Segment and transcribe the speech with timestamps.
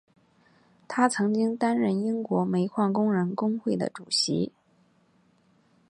[0.87, 4.51] 他曾经担任英国煤矿工人工会的主席。